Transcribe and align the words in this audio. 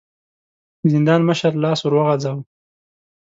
د 0.79 0.81
زندان 0.93 1.21
مشر 1.29 1.51
لاس 1.63 1.79
ور 1.83 1.93
وغځاوه. 1.97 2.41